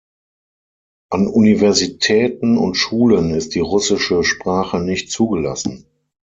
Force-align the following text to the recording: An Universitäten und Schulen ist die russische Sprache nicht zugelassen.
An 1.11 1.27
Universitäten 1.27 2.57
und 2.57 2.73
Schulen 2.73 3.35
ist 3.35 3.53
die 3.53 3.59
russische 3.59 4.23
Sprache 4.23 4.79
nicht 4.79 5.11
zugelassen. 5.11 5.85